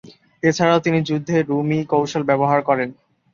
[0.43, 2.89] এছাড়াও তিনি যুদ্ধে রুমি কৌশল ব্যবহার করেন।